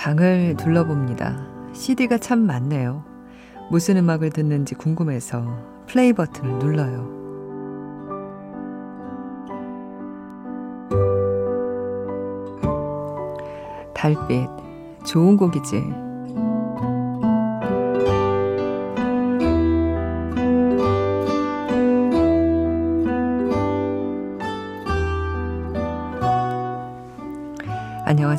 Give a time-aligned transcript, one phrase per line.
[0.00, 1.36] 방을 둘러봅니다.
[1.74, 3.04] CD가 참 많네요.
[3.70, 5.44] 무슨 음악을 듣는지 궁금해서
[5.86, 7.20] 플레이 버튼을 눌러요.
[13.92, 14.48] 달빛,
[15.04, 16.09] 좋은 곡이지.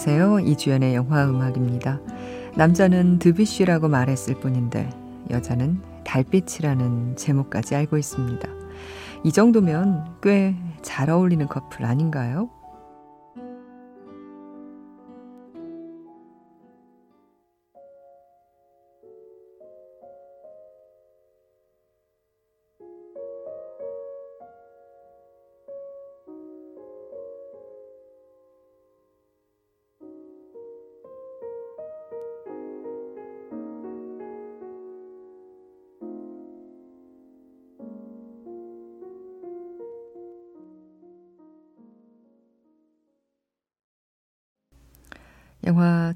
[0.03, 0.39] 안녕하세요.
[0.39, 1.99] 이주연의 영화 음악입니다.
[2.55, 4.89] 남자는 드비쉬라고 말했을 뿐인데
[5.29, 8.49] 여자는 달빛이라는 제목까지 알고 있습니다.
[9.23, 12.49] 이 정도면 꽤 잘 어울리는 커플 아닌가요?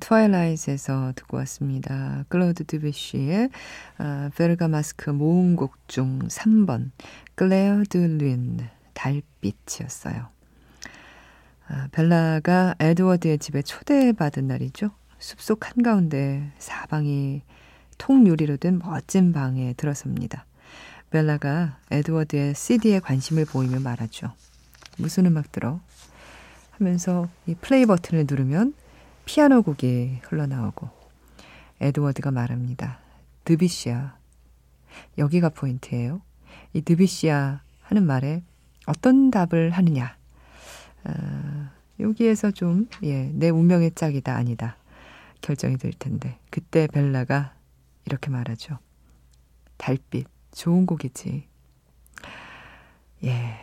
[0.06, 2.26] 트와일라이트에서 듣고 왔습니다.
[2.30, 3.50] 클로드 드뷔시의
[3.98, 6.92] 어, Bergamasque 모음곡 중 3번
[7.34, 8.60] Clair de lune
[8.94, 10.28] 달빛이었어요.
[11.68, 14.92] 아, 벨라가 에드워드의 집에 초대받은 날이죠.
[15.18, 17.42] 숲속 한가운데 사방이
[17.98, 20.46] 통유리로 된 멋진 방에 들어섭니다.
[21.10, 24.32] 벨라가 에드워드의 CD에 관심을 보이며 말하죠.
[25.00, 25.80] 무슨 음악 들어?
[26.78, 28.76] 하면서 이 플레이 버튼을 누르면
[29.26, 30.90] 피아노 곡이 흘러나오고
[31.82, 33.00] 에드워드가 말합니다.
[33.44, 34.16] 드비시아.
[35.18, 36.22] 여기가 포인트예요.
[36.74, 38.44] 이 드비시아 하는 말에
[38.86, 40.16] 어떤 답을 하느냐.
[41.04, 41.70] 어,
[42.00, 44.78] 여기에서 좀, 예, 내 운명의 짝이다, 아니다.
[45.42, 46.40] 결정이 될 텐데.
[46.50, 47.54] 그때 벨라가
[48.06, 48.80] 이렇게 말하죠.
[49.78, 51.48] 달빛, 좋은 곡이지.
[53.24, 53.58] 예,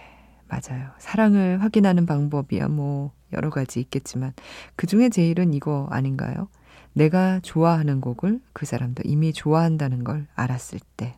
[0.49, 0.91] 맞아요.
[0.99, 4.33] 사랑을 확인하는 방법이야, 뭐, 여러 가지 있겠지만
[4.77, 6.49] 그 중에 제일은 이거 아닌가요?
[6.93, 11.17] 내가 좋아하는 곡을 그 사람도 이미 좋아한다는 걸 알았을 때.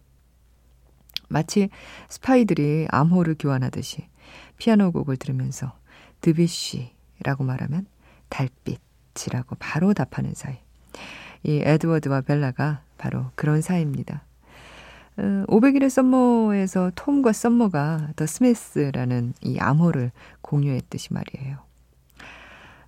[1.29, 1.69] 마치
[2.09, 4.07] 스파이들이 암호를 교환하듯이
[4.59, 5.73] 피아노 곡을 들으면서
[6.21, 7.87] 드비쉬라고 말하면
[8.29, 10.59] 달빛이라고 바로 답하는 사이.
[11.43, 14.25] 이 에드워드와 벨라가 바로 그런 사이입니다.
[15.17, 20.11] 500일의 어, 썸머에서 톰과 썸머가 더 스미스라는 이 암호를
[20.41, 21.59] 공유했듯이 말이에요.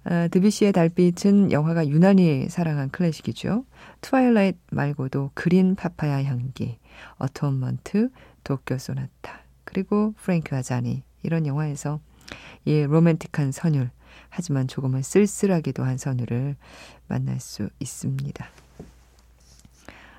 [0.08, 3.64] 아, 드뷔시의 달빛은 영화가 유난히 사랑한 클래식이죠.
[4.02, 6.78] 트와일라이트 말고도 그린 파파야 향기,
[7.18, 8.10] 어톤먼트,
[8.44, 11.98] 도쿄 소나타, 그리고 프랭키와 쟈니 이런 영화에서
[12.64, 13.90] 이 로맨틱한 선율,
[14.28, 16.54] 하지만 조금은 쓸쓸하기도 한 선율을
[17.08, 18.46] 만날 수 있습니다.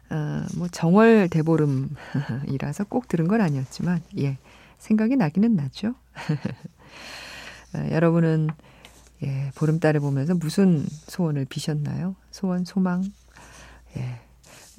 [0.09, 4.37] 아, 뭐 정월 대보름이라서 꼭 들은 건 아니었지만 예
[4.79, 5.95] 생각이 나기는 나죠.
[7.71, 8.49] 아, 여러분은
[9.23, 12.15] 예, 보름달을 보면서 무슨 소원을 비셨나요?
[12.31, 13.03] 소원, 소망?
[13.97, 14.19] 예.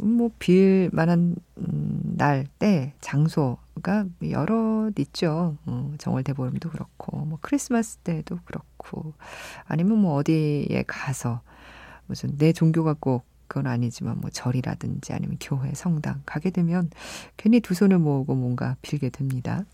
[0.01, 5.57] 뭐, 빌 만한, 음, 날, 때, 장소가 여러 있죠.
[5.67, 9.15] 어, 정월 대보름도 그렇고, 뭐, 크리스마스 때도 그렇고,
[9.67, 11.41] 아니면 뭐, 어디에 가서,
[12.07, 16.91] 무슨, 내 종교가 꼭, 그건 아니지만, 뭐, 절이라든지 아니면 교회, 성당 가게 되면,
[17.37, 19.65] 괜히 두 손을 모으고 뭔가 빌게 됩니다.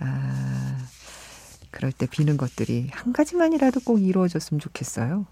[0.00, 0.78] 아,
[1.72, 5.26] 그럴 때 비는 것들이 한 가지만이라도 꼭 이루어졌으면 좋겠어요.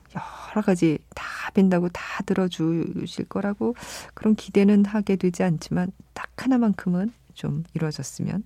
[0.50, 3.76] 여러 가지 다 빈다고 다 들어주실 거라고
[4.14, 8.42] 그런 기대는 하게 되지 않지만 딱 하나만큼은 좀 이루어졌으면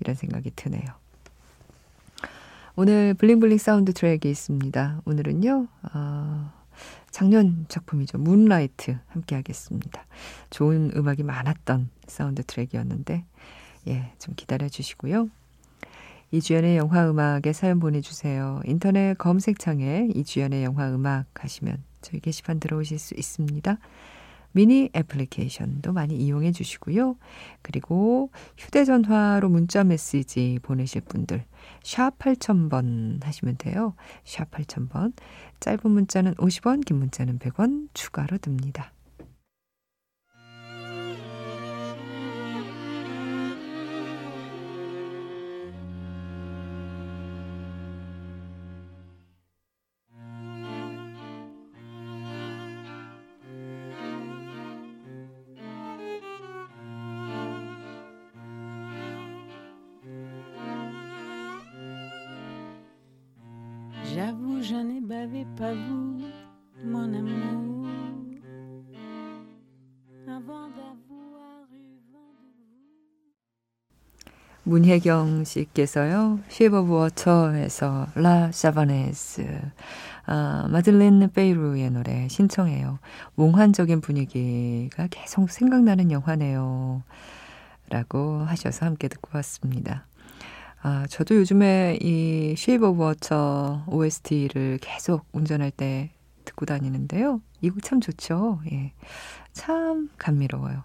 [0.00, 0.84] 이런 생각이 드네요.
[2.76, 5.02] 오늘 블링블링 사운드 트랙이 있습니다.
[5.04, 6.52] 오늘은요, 어,
[7.10, 8.18] 작년 작품이죠.
[8.18, 10.04] 문라이트 함께 하겠습니다.
[10.50, 13.24] 좋은 음악이 많았던 사운드 트랙이었는데,
[13.88, 15.30] 예, 좀 기다려 주시고요.
[16.34, 18.60] 이주연의 영화 음악에 사연 보내주세요.
[18.64, 23.78] 인터넷 검색창에 이주연의 영화 음악 하시면 저희 게시판 들어오실 수 있습니다.
[24.50, 27.16] 미니 애플리케이션도 많이 이용해 주시고요.
[27.62, 31.44] 그리고 휴대전화로 문자 메시지 보내실 분들
[31.84, 33.94] 샵 8000번 하시면 돼요.
[34.24, 35.12] 샵 8000번
[35.60, 38.92] 짧은 문자는 50원 긴 문자는 100원 추가로 듭니다.
[64.14, 66.22] J'avoue, je n'ai bavé pas vous,
[66.84, 67.88] mon amour.
[70.28, 72.62] Avant d'avoir eu vent de
[74.22, 74.70] vous.
[74.70, 79.48] 문혜경 씨께서요, Shape of Water에서 La Savanaise,
[80.26, 83.00] 아, 마들렌 베이루의 노래 신청해요.
[83.34, 87.02] 몽환적인 분위기가 계속 생각나는 영화네요.
[87.90, 90.06] 라고 하셔서 함께 듣고 왔습니다.
[90.86, 96.10] 아, 저도 요즘에 이 Shape of Water OST를 계속 운전할 때
[96.44, 97.40] 듣고 다니는데요.
[97.62, 98.60] 이 곡 참 좋죠.
[98.70, 98.92] 예.
[99.54, 100.82] 참 감미로워요.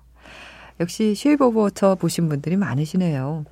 [0.80, 3.44] 역시 Shape of Water 보신 분들이 많으시네요.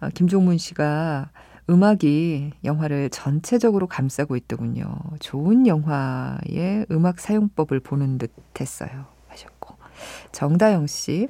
[0.00, 1.30] 아, 김종문 씨가
[1.70, 4.98] 음악이 영화를 전체적으로 감싸고 있더군요.
[5.20, 9.06] 좋은 영화의 음악 사용법을 보는 듯 했어요.
[9.28, 9.76] 하셨고.
[10.32, 11.28] 정다영 씨,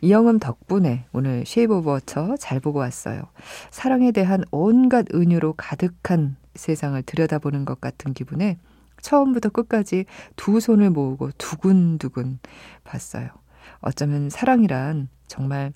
[0.00, 3.22] 이영음 덕분에 오늘 셰이프 오브 워터 잘 보고 왔어요.
[3.70, 8.58] 사랑에 대한 온갖 은유로 가득한 세상을 들여다보는 것 같은 기분에
[9.02, 10.04] 처음부터 끝까지
[10.36, 12.38] 두 손을 모으고 두근두근
[12.84, 13.28] 봤어요.
[13.80, 15.72] 어쩌면 사랑이란 정말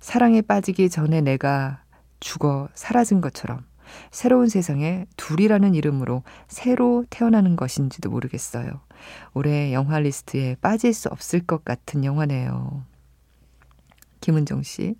[0.00, 1.82] 사랑에 빠지기 전에 내가
[2.20, 3.64] 죽어 사라진 것처럼
[4.10, 8.80] 새로운 세상에 둘이라는 이름으로 새로 태어나는 것인지도 모르겠어요.
[9.34, 12.84] 올해 영화 리스트에 빠질 수 없을 것 같은 영화네요.
[14.20, 14.96] 김은정 씨.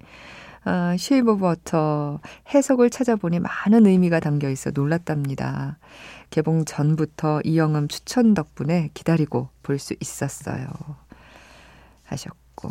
[0.65, 2.21] 아, 셰이프 오브 워터
[2.53, 5.79] 해석을 찾아보니 많은 의미가 담겨 있어 놀랐답니다.
[6.31, 10.67] 개봉 전부터 이영음 추천 덕분에 기다리고 볼 수 있었어요.
[12.05, 12.71] 하셨고.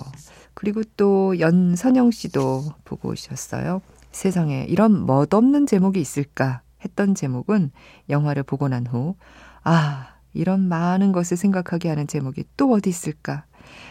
[0.53, 3.81] 그리고 또 연선영 씨도 보고 오셨어요.
[4.11, 7.71] 세상에 이런 멋없는 제목이 있을까 했던 제목은
[8.09, 9.15] 영화를 보고 난 후,
[9.63, 13.45] 아, 이런 많은 것을 생각하게 하는 제목이 또 어디 있을까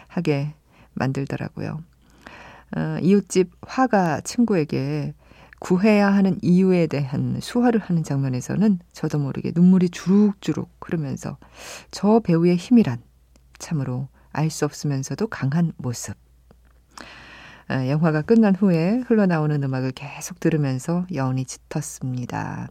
[0.08, 0.54] 하게
[0.92, 1.82] 만들더라고요.
[2.76, 5.14] 어, 이웃집 화가 친구에게
[5.60, 11.38] 구해야 하는 이유에 대한 수화를 하는 장면에서는 저도 모르게 눈물이 주룩주룩 흐르면서
[11.90, 13.02] 저 배우의 힘이란
[13.58, 16.16] 참으로 알 수 없으면서도 강한 모습.
[17.66, 22.68] 아, 영화가 끝난 후에 흘러나오는 음악을 계속 들으면서 여운이 짙었습니다.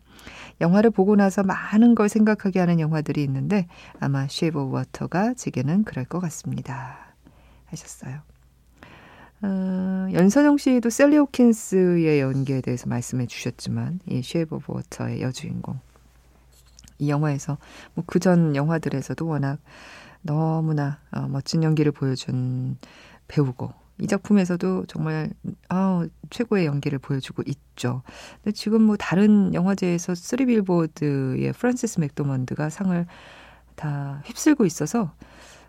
[0.61, 3.67] 영화를 보고 나서 많은 걸 생각하게 하는 영화들이 있는데
[3.99, 7.15] 아마 셰이프 오브 워터가 제게는 그럴 것 같습니다.
[7.65, 8.32] 하셨어요.
[9.43, 15.79] 어, 연선영 씨도 샐리 호킨스의 연기에 대해서 말씀해 주셨지만 이 셰이프 오브 워터의 여주인공
[16.99, 17.57] 이 영화에서
[17.95, 19.59] 뭐 그 전 영화들에서도 워낙
[20.21, 22.77] 너무나 어, 멋진 연기를 보여준
[23.27, 25.29] 배우고 이 작품에서도 정말
[25.69, 28.01] 아, 최고의 연기를 보여주고 있죠.
[28.43, 33.05] 근데 지금 뭐 다른 영화제에서 쓰리 빌보드의 프란시스 맥도먼드가 상을
[33.75, 35.13] 다 휩쓸고 있어서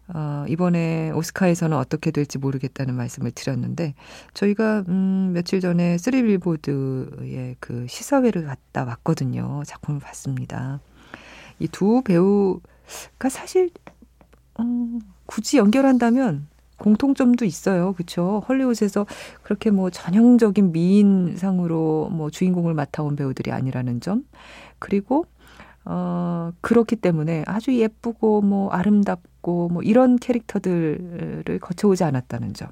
[0.08, 3.94] 어, 이번에 오스카에서는 어떻게 될지 모르겠다는 말씀을 드렸는데
[4.34, 9.62] 저희가 음, 며칠 전에 쓰리 빌보드의 그 시사회를 갔다 왔거든요.
[9.66, 10.80] 작품을 봤습니다.
[11.60, 13.70] 이 두 배우가 사실
[14.60, 17.92] 음, 굳이 연결한다면 공통점도 있어요.
[17.94, 18.42] 그렇죠?
[18.48, 19.06] 헐리우드에서
[19.42, 24.24] 그렇게 뭐 전형적인 미인상으로 뭐 주인공을 맡아온 배우들이 아니라는 점.
[24.78, 25.26] 그리고
[25.86, 32.68] 어 그렇기 때문에 아주 예쁘고 뭐 아름답고 뭐 이런 캐릭터들을 거쳐오지 않았다는 점.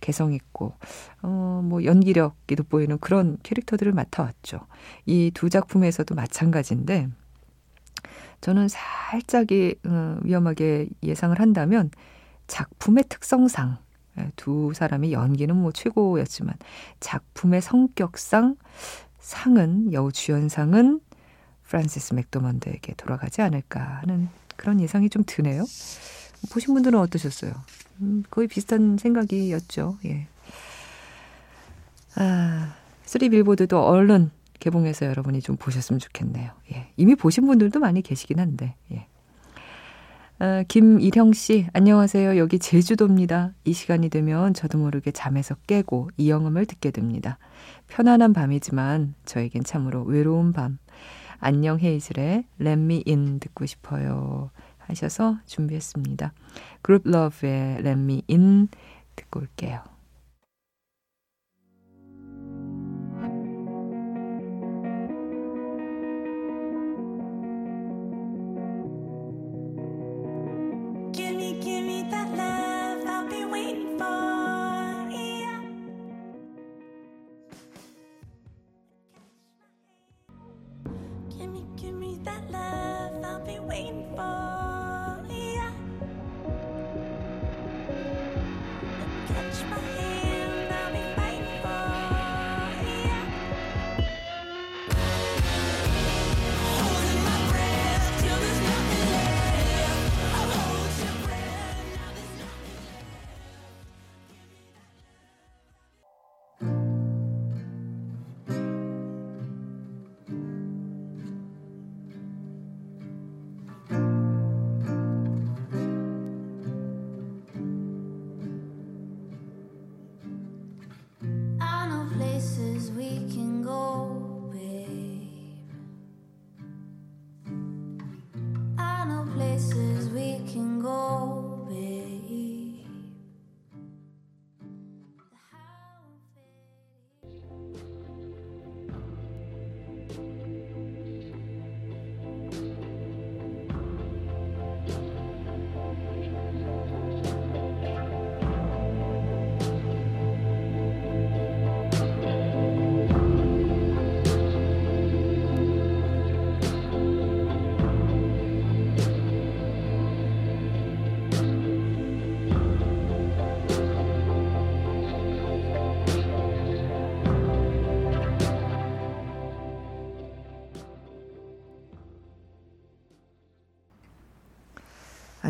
[0.00, 0.74] 개성 있고
[1.22, 4.60] 어 뭐 연기력이 돋보이는 그런 캐릭터들을 맡아왔죠.
[5.06, 7.08] 이 두 작품에서도 마찬가지인데
[8.40, 11.90] 저는 살짝이 어, 위험하게 예상을 한다면
[12.46, 13.78] 작품의 특성상
[14.18, 16.54] 예, 두 사람이 연기는 뭐 최고였지만
[17.00, 18.56] 작품의 성격상
[19.18, 21.00] 상은 여우 주연상은
[21.66, 25.64] 프란시스 맥도먼드에게 돌아가지 않을까 하는 그런 예상이 좀 드네요.
[26.52, 27.52] 보신 분들은 어떠셨어요?
[28.00, 29.98] 음, 거의 비슷한 생각이었죠.
[30.06, 30.26] 예.
[32.16, 34.30] 아, 쓰리 빌보드도 얼른
[34.60, 36.52] 개봉해서 여러분이 좀 보셨으면 좋겠네요.
[36.72, 36.88] 예.
[36.96, 38.74] 이미 보신 분들도 많이 계시긴 한데.
[38.92, 39.06] 예.
[40.38, 42.36] 아, 김일형 씨, 안녕하세요.
[42.38, 43.52] 여기 제주도입니다.
[43.64, 47.38] 이 시간이 되면 저도 모르게 잠에서 깨고 이영음을 듣게 됩니다.
[47.88, 50.78] 편안한 밤이지만 저에겐 참으로 외로운 밤.
[51.38, 54.50] 안녕 헤이즐의 Let Me In 듣고 싶어요.
[54.78, 56.32] 하셔서 준비했습니다.
[56.82, 58.68] 그룹 러브의 Let Me In
[59.16, 59.93] 듣고 올게요.
[81.54, 84.73] Give me, give me that love I've been waiting for.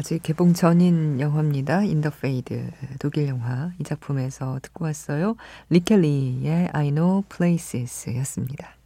[0.04, 1.82] 아직 개봉 전인 영화입니다.
[1.82, 5.34] 인더 페이드 독일 영화 이 작품에서 듣고 왔어요.
[5.70, 8.76] 리켈리의 I Know Places였습니다.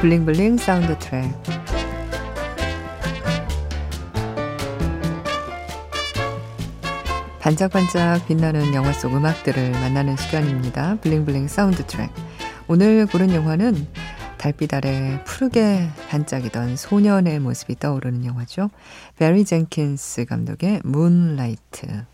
[0.00, 1.53] 블링블링 사운드 트랙
[7.44, 10.96] 반짝반짝 빛나는 영화 속 음악들을 만나는 시간입니다.
[11.02, 12.10] 블링블링 사운드 트랙.
[12.68, 13.86] 오늘 고른 영화는
[14.38, 18.70] 달빛 아래 푸르게 반짝이던 소년의 모습이 떠오르는 영화죠.
[19.18, 22.06] 베리 젠킨스 감독의 문라이트.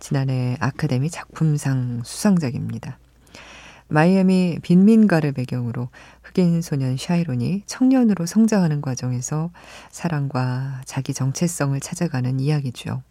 [0.00, 2.98] 지난해 아카데미 작품상 수상작입니다.
[3.88, 5.90] 마이애미 빈민가를 배경으로
[6.22, 9.50] 흑인 소년 샤이론이 청년으로 성장하는 과정에서
[9.90, 13.02] 사랑과 자기 정체성을 찾아가는 이야기죠.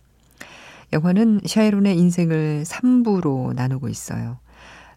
[0.94, 4.40] 영화는 샤이론의 인생을 3부로 나누고 있어요.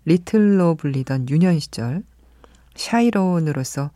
[0.04, 2.02] 리틀로 불리던 유년 시절,
[2.76, 3.90] 샤이론으로서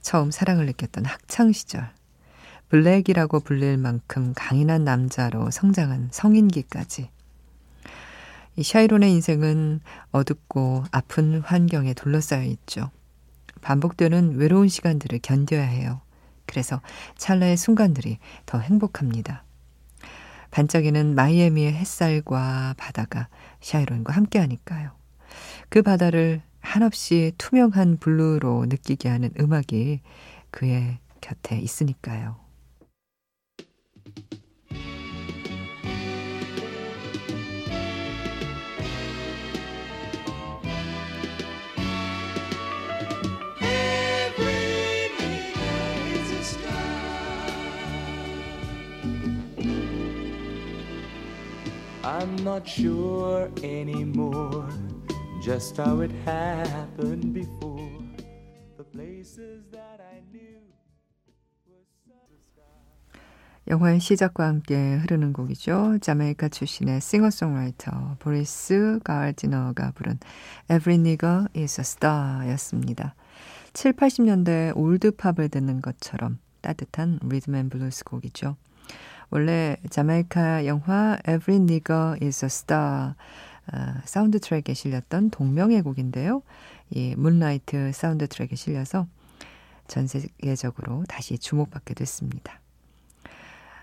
[0.00, 1.90] 처음 사랑을 느꼈던 학창 시절,
[2.68, 7.10] 블랙이라고 불릴 만큼 강인한 남자로 성장한 성인기까지.
[8.56, 9.80] 이 샤이론의 인생은
[10.10, 12.90] 어둡고 아픈 환경에 둘러싸여 있죠.
[13.62, 16.00] 반복되는 외로운 시간들을 견뎌야 해요.
[16.46, 16.80] 그래서
[17.16, 19.44] 찰나의 순간들이 더 행복합니다.
[20.50, 23.28] 반짝이는 마이애미의 햇살과 바다가
[23.60, 24.90] 샤이론과 함께 하니까요.
[25.68, 30.00] 그 바다를 한없이 투명한 블루로 느끼게 하는 음악이
[30.50, 32.47] 그의 곁에 있으니까요.
[52.18, 54.66] I'm not sure anymore
[55.40, 57.78] just how it happened before.
[58.76, 60.58] The places that I knew
[61.68, 65.98] were such 영화의 시작과 함께 흐르는 곡이죠.
[66.00, 70.18] 자메이카 출신의 싱어송라이터 보리스 가르디너가 부른
[70.68, 73.14] Every Nigger is a Star 였습니다.
[73.74, 78.56] 7, 80년대 올드팝을 듣는 것처럼 따뜻한 리듬 앤 블루스 곡이죠.
[79.30, 83.14] 원래 자메이카 영화 Every Nigger is a Star
[83.70, 86.42] 아, 사운드 트랙에 실렸던 동명의 곡인데요.
[86.90, 89.06] 이 문라이트 사운드 트랙에 실려서
[89.86, 92.60] 전 세계적으로 다시 주목받게 됐습니다.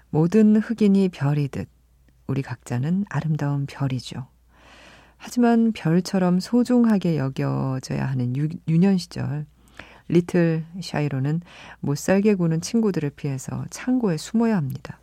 [0.09, 1.67] 모든 흑인이 별이듯
[2.27, 4.27] 우리 각자는 아름다운 별이죠.
[5.17, 9.45] 하지만 별처럼 소중하게 여겨져야 하는 유, 유년 시절
[10.07, 11.41] 리틀 샤이로는
[11.79, 14.99] 못 살게 구는 친구들을 피해서 창고에 숨어야 합니다.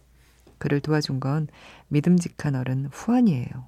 [0.63, 1.49] 그를 도와준 건
[1.89, 3.67] 믿음직한 어른 후안이에요.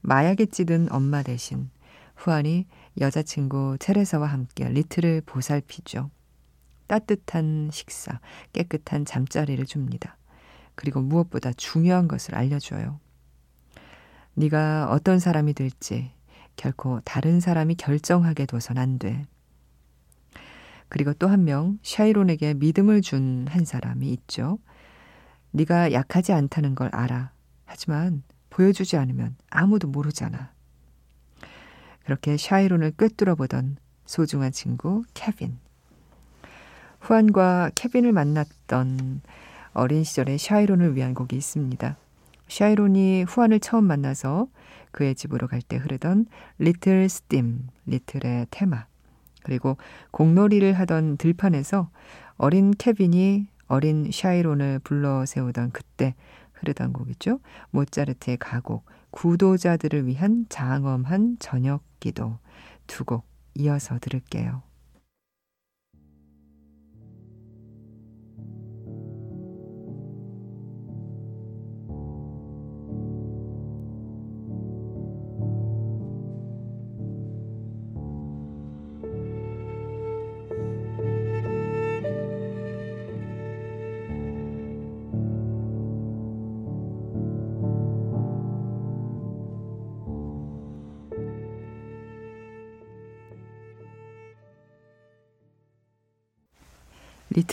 [0.00, 1.70] 마약에 찌든 엄마 대신
[2.14, 2.66] 후안이
[3.00, 6.08] 여자친구 테레사와 함께 리틀을 보살피죠.
[6.86, 8.20] 따뜻한 식사,
[8.52, 10.16] 깨끗한 잠자리를 줍니다.
[10.76, 13.00] 그리고 무엇보다 중요한 것을 알려줘요.
[14.34, 16.12] 네가 어떤 사람이 될지
[16.54, 19.26] 결코 다른 사람이 결정하게 둬선 안 돼.
[20.88, 24.60] 그리고 또 한 명 샤이론에게 믿음을 준 한 사람이 있죠.
[25.50, 27.30] 네가 약하지 않다는 걸 알아.
[27.64, 30.52] 하지만 보여주지 않으면 아무도 모르잖아.
[32.04, 33.76] 그렇게 샤이론을 꿰뚫어 보던
[34.06, 35.58] 소중한 친구 케빈.
[37.00, 39.20] 후안과 케빈을 만났던
[39.72, 41.96] 어린 시절의 샤이론을 위한 곡이 있습니다.
[42.48, 44.48] 샤이론이 후안을 처음 만나서
[44.90, 46.26] 그의 집으로 갈 때 흐르던
[46.58, 48.86] 리틀 스팀, 리틀의 테마.
[49.42, 49.76] 그리고
[50.10, 51.90] 공놀이를 하던 들판에서
[52.36, 56.14] 어린 케빈이 어린 샤이론을 불러 세우던 그때
[56.54, 57.40] 흐르던 곡이죠.
[57.70, 62.38] 모차르트의 가곡, 구도자들을 위한 장엄한 저녁 기도
[62.86, 64.62] 두 곡 이어서 들을게요.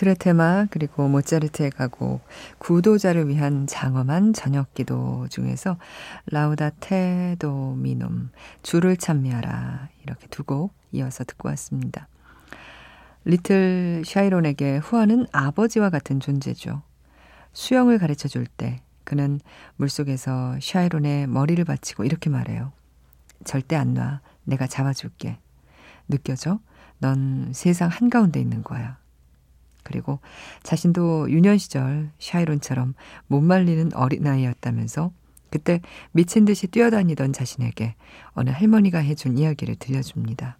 [0.05, 2.21] 리틀의 테마 그리고 모차르트의 가곡
[2.59, 5.77] 구도자를 위한 장엄한 저녁기도 중에서
[6.27, 8.29] 라우다테 도미눔
[8.61, 12.07] 주를 찬미하라 이렇게 두 곡 이어서 듣고 왔습니다.
[13.25, 16.83] 리틀 샤이론에게 후아는 아버지와 같은 존재죠.
[17.51, 19.39] 수영을 가르쳐 줄 때 그는
[19.77, 22.71] 물속에서 샤이론의 머리를 받치고 이렇게 말해요.
[23.43, 24.21] 절대 안 놔.
[24.43, 25.39] 내가 잡아줄게.
[26.07, 26.59] 느껴져?
[26.99, 28.97] 넌 세상 한가운데 있는 거야.
[29.85, 30.19] 그리고
[30.63, 32.95] 자신도 유년 시절 샤이론처럼
[33.27, 35.11] 못 말리는 어린아이였다면서
[35.51, 35.79] 그때
[36.11, 37.95] 미친 듯이 뛰어다니던 자신에게
[38.31, 40.57] 어느 할머니가 해준 이야기를 들려줍니다.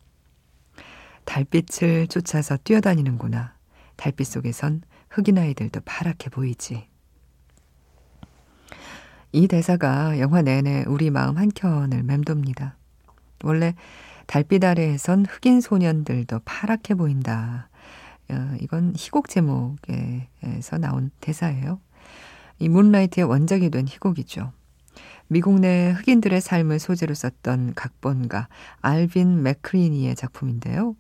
[1.26, 3.56] 달빛을 쫓아서 뛰어다니는구나.
[3.98, 6.88] 달빛 속에선 흑인 아이들도 파랗게 보이지.
[9.32, 12.78] 이 대사가 영화 내내 우리 마음 한켠을 맴돕니다.
[13.44, 13.76] 원래
[14.28, 17.70] 달빛 아래에선 흑인 소년들도 파랗게 보인다.
[18.30, 21.80] 어, 이건 희곡 제목에서 나온 대사예요.
[22.60, 24.52] 이 문라이트의 원작이 된 희곡이죠.
[25.28, 28.48] 미국 내 흑인들의 삶을 소재로 썼던 각본가
[28.82, 30.96] 알빈 맥크리니의 작품인데요.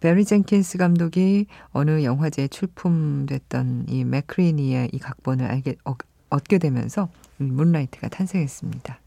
[0.00, 5.94] 베리 젠킨스 감독이 어느 영화제에 출품됐던 이 맥크리니의 이 각본을 알게, 어,
[6.28, 7.08] 얻게 되면서
[7.38, 8.98] 문라이트가 탄생했습니다.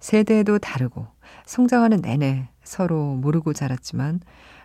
[0.00, 1.06] 세대도 다르고
[1.46, 4.20] 성장하는 내내 서로 모르고 자랐지만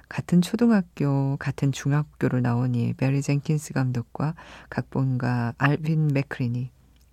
[0.09, 4.35] 같은 초등학교, 같은 중학교를 나오니 베리 젠킨스 감독과
[4.69, 6.71] 각본가 알빈 맥크리니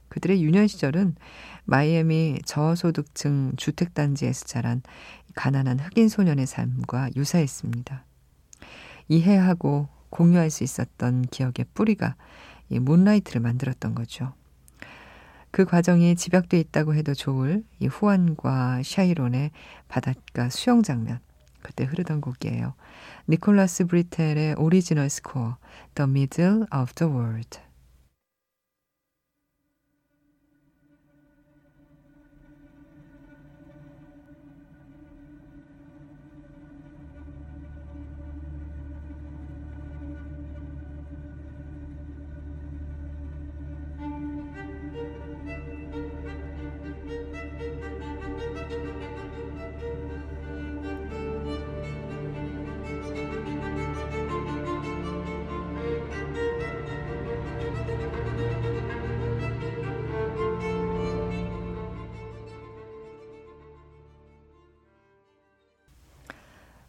[0.09, 1.17] 그들의 유년 시절은
[1.65, 4.83] 마이애미 저소득층 주택단지에서 자란
[5.35, 8.05] 가난한 흑인 소년의 삶과 유사했습니다.
[9.09, 12.15] 이해하고 공유할 수 있었던 기억의 뿌리가
[12.69, 14.33] 이 문라이트를 만들었던 거죠.
[15.51, 19.51] 그 과정이 집약돼 있다고 해도 좋을 이 후안과 샤이론의
[19.89, 21.19] 바닷가 수영 장면.
[21.65, 22.75] 그때 흐르던 곡이에요.
[23.29, 25.57] 니콜라스 브리텔의 오리지널 스코어
[25.97, 27.59] The Middle of the World.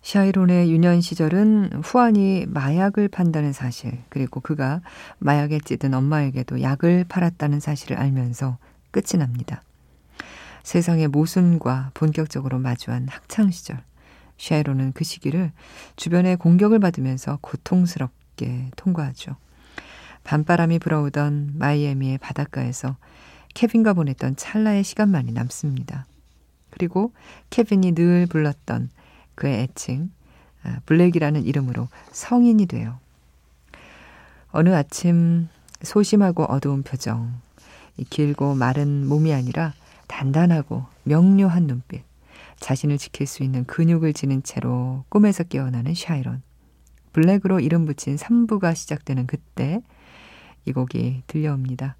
[0.05, 4.81] 샤이론의 유년 시절은 후안이 마약을 판다는 사실, 그리고 그가
[5.17, 8.59] 마약에 찌든 엄마에게도 약을 팔았다는 사실을 알면서
[8.91, 9.63] 끝이 납니다.
[10.61, 13.81] 세상의 모순과 본격적으로 마주한 학창 시절,
[14.37, 15.51] 샤이론은 그 시기를
[15.95, 19.37] 주변의 공격을 받으면서 고통스럽게 통과하죠.
[20.23, 22.95] 밤바람이 불어오던 마이애미의 바닷가에서
[23.55, 26.05] 케빈과 보냈던 찰나의 시간만이 남습니다.
[26.69, 27.11] 그리고
[27.49, 28.89] 케빈이 늘 불렀던
[29.35, 30.11] 그의 애칭
[30.63, 32.99] 아, 블랙이라는 이름으로 성인이 돼요.
[34.49, 35.47] 어느 아침
[35.81, 37.33] 소심하고 어두운 표정,
[38.09, 39.73] 길고 마른 몸이 아니라
[40.07, 42.03] 단단하고 명료한 눈빛,
[42.59, 46.41] 자신을 지킬 수 있는 근육을 지닌 채로 꿈에서 깨어나는 샤이론.
[47.13, 49.81] 블랙으로 이름 붙인 3부가 시작되는 그때
[50.65, 51.95] 이 곡이 들려옵니다.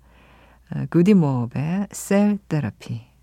[0.90, 3.15] 구디 모업의 셀 테라피.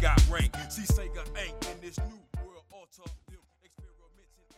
[0.00, 0.52] Got rank.
[0.68, 2.64] See, Sega ain't in this new world.
[3.28, 4.48] Them experimenting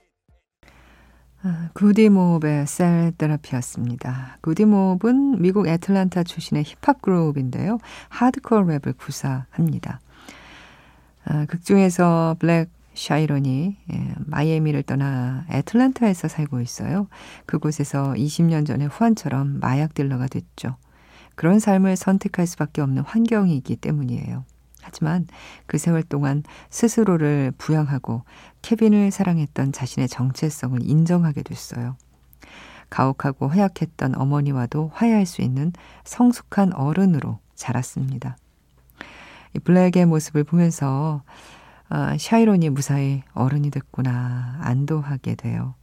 [1.43, 1.71] in.
[1.75, 4.39] 구디모업의 셀 테라피였습니다.
[4.41, 7.79] 구디모업은 미국 애틀란타 출신의 힙합 그룹인데요.
[8.09, 10.01] 하드코어 랩을 구사합니다.
[11.25, 17.07] 아, 극 중에서 블랙 샤이런이 예, 마이애미를 떠나 애틀란타에서 살고 있어요.
[17.47, 20.77] 그곳에서 20년 전에 후안처럼 마약 딜러가 됐죠.
[21.37, 24.45] 그런 삶을 선택할 수밖에 없는 환경이기 때문이에요.
[24.89, 25.27] 하지만
[25.67, 28.23] 그 세월 동안 스스로를 부양하고
[28.63, 31.97] 케빈을 사랑했던 자신의 정체성을 인정하게 됐어요.
[32.89, 35.73] 가혹하고 허약했던 어머니와도 화해할 수 있는
[36.05, 38.39] 성숙한 어른으로 자랐습니다.
[39.55, 41.23] 이 블랙의 모습을 보면서
[41.91, 45.75] 아, 샤이론이 무사히 어른이 됐구나 안도하게 돼요.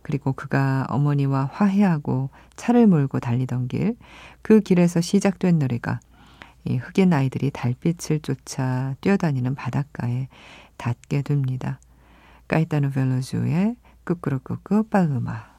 [0.00, 3.96] 그리고 그가 어머니와 화해하고 차를 몰고 달리던 길,
[4.40, 6.00] 그 길에서 시작된 노래가
[6.66, 10.28] 이 흑인 아이들이 달빛을 쫓아 뛰어다니는 바닷가에
[10.76, 11.80] 닿게 됩니다.
[12.48, 15.56] 까이타노 벨로주의 끄끄르끄끄 빨루마.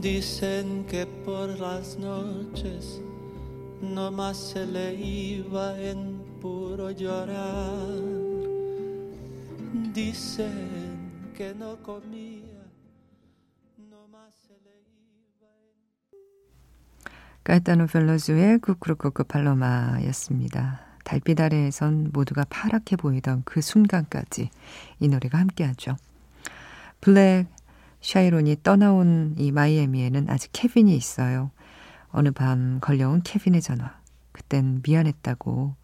[0.00, 3.02] Dicen que por las noches
[3.80, 7.80] no más se le iba en puro llorar.
[9.92, 12.64] Dicen que no comía,
[13.90, 16.20] no más se le iba en...
[17.42, 20.90] 까이타노 펠로즈의 쿠크루쿠크 팔로마였습니다.
[21.04, 24.50] 달빛 아래에선 모두가 파랗게 보이던 그 순간까지
[25.00, 25.96] 이 노래가 함께하죠.
[27.00, 27.46] 블랙
[28.00, 31.50] 샤이론이 떠나온 이 마이애미에는 아직 케빈이 있어요.
[32.12, 33.98] 어느 밤 걸려온 케빈의 전화.
[34.32, 35.74] 그땐 미안했다고.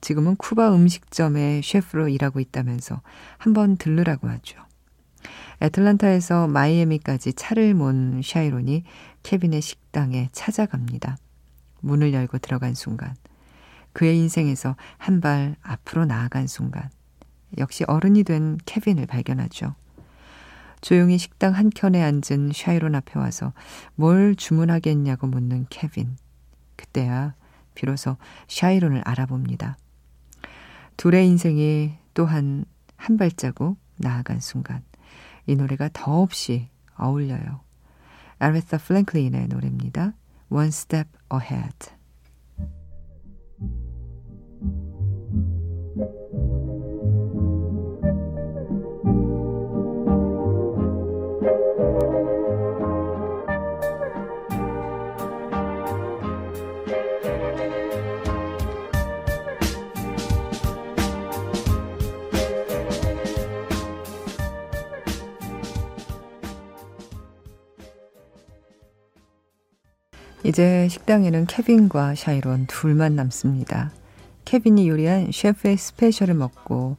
[0.00, 3.02] 지금은 쿠바 음식점의 셰프로 일하고 있다면서
[3.38, 4.58] 한번 들르라고 하죠.
[5.60, 8.84] 애틀란타에서 마이애미까지 차를 몬 샤이론이
[9.22, 11.16] 케빈의 식당에 찾아갑니다.
[11.80, 13.14] 문을 열고 들어간 순간.
[13.92, 16.90] 그의 인생에서 한 발 앞으로 나아간 순간.
[17.58, 19.74] 역시 어른이 된 케빈을 발견하죠.
[20.80, 23.52] 조용히 식당 한켠에 앉은 샤이론 앞에 와서
[23.94, 26.16] 뭘 주문하겠냐고 묻는 케빈.
[26.76, 27.34] 그때야
[27.74, 28.16] 비로소
[28.48, 29.76] 샤이론을 알아봅니다.
[30.96, 32.64] 둘의 인생이 또한
[32.96, 34.82] 한 발자국 나아간 순간
[35.46, 37.60] 이 노래가 더없이 어울려요.
[38.38, 40.12] 아레사 플랭클린의 노래입니다.
[40.50, 41.95] One Step Ahead.
[70.46, 73.90] 이제 식당에는 케빈과 샤이론 둘만 남습니다.
[74.44, 76.96] 케빈이 요리한 셰프의 스페셜을 먹고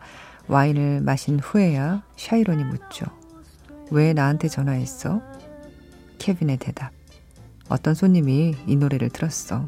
[0.49, 3.05] 와인을 마신 후에야 샤이론이 묻죠.
[3.89, 5.21] 왜 나한테 전화했어?
[6.19, 6.91] 케빈의 대답.
[7.69, 9.65] 어떤 손님이 이 노래를 들었어.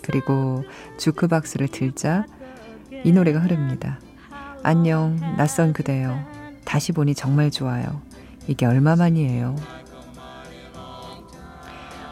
[0.00, 0.64] 그리고
[0.96, 2.24] 주크박스를 들자
[3.04, 4.00] 이 노래가 흐릅니다.
[4.62, 6.18] 안녕, 낯선 그대요.
[6.64, 8.00] 다시 보니 정말 좋아요.
[8.46, 9.77] 이게 얼마만이에요?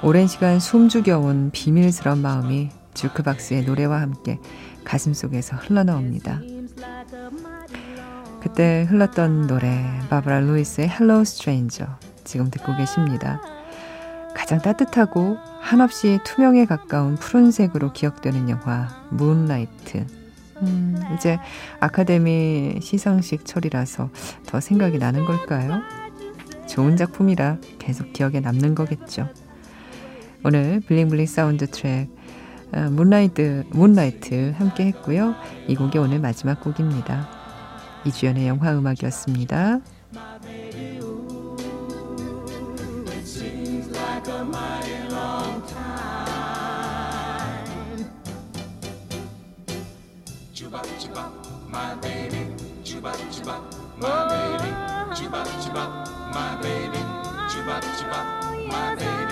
[0.02, 4.38] 오랜 시간 숨죽여온 비밀스러운 마음이 주크박스의 노래와 함께
[4.84, 6.40] 가슴속에서 흘러나옵니다.
[8.40, 13.40] 그때 흘렀던 노래 바브라 루이스의 Hello Stranger 지금 듣고 계십니다.
[14.34, 20.06] 가장 따뜻하고 한없이 투명에 가까운 푸른색으로 기억되는 영화 문라이트
[20.62, 21.38] 음, 이제
[21.80, 24.10] 아카데미 시상식 철이라서
[24.46, 25.80] 더 생각이 나는 걸까요?
[26.68, 29.28] 좋은 작품이라 계속 기억에 남는 거겠죠.
[30.46, 32.08] 오늘 블링블링 사운드 트랙
[32.72, 35.34] 어, 문라이트, 문라이트 함께 했고요.
[35.66, 37.28] 이 곡이 오늘 마지막 곡입니다.
[38.04, 39.80] 이주연의 영화 음악이었습니다.
[51.58, 51.96] My
[56.60, 57.00] baby.
[57.48, 58.20] Chuba chuba,
[58.68, 59.25] my baby.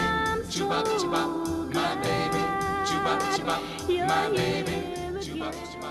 [0.54, 1.26] Chuba chuba,
[1.74, 2.42] my baby.
[2.86, 3.56] Chuba chuba,
[4.06, 4.76] my baby.
[5.20, 5.83] Chuba chuba.